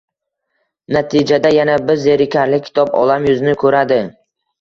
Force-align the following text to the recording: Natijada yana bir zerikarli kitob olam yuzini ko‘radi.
Natijada 0.95 1.51
yana 1.57 1.75
bir 1.89 1.99
zerikarli 2.05 2.59
kitob 2.69 2.97
olam 3.03 3.29
yuzini 3.29 3.55
ko‘radi. 3.65 4.01